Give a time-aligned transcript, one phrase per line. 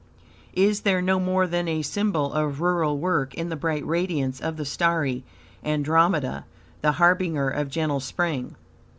[0.55, 4.57] Is there no more than a symbol of rural work in the bright radiance of
[4.57, 5.23] the starry
[5.63, 6.45] Andromeda,
[6.81, 8.55] the harbinger of gentle spring?